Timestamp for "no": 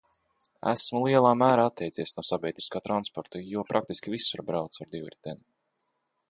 2.19-2.23